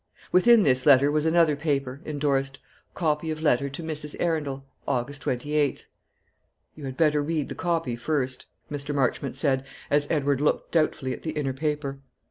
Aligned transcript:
Within 0.31 0.63
this 0.63 0.87
letter 0.87 1.11
was 1.11 1.27
another 1.27 1.55
paper, 1.55 2.01
indorsed, 2.05 2.57
"Copy 2.95 3.29
of 3.29 3.39
letter 3.39 3.69
to 3.69 3.83
Mrs. 3.83 4.15
Arundel, 4.19 4.65
August 4.87 5.21
28th." 5.25 5.83
"You 6.73 6.85
had 6.85 6.97
better 6.97 7.21
read 7.21 7.49
the 7.49 7.53
copy 7.53 7.95
first," 7.95 8.47
Mr. 8.71 8.95
Marchmont 8.95 9.35
said, 9.35 9.63
as 9.91 10.07
Edward 10.09 10.41
looked 10.41 10.71
doubtfully 10.71 11.13
at 11.13 11.21
the 11.21 11.33
inner 11.33 11.53
paper. 11.53 11.99